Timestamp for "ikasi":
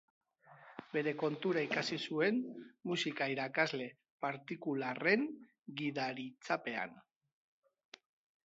1.65-1.99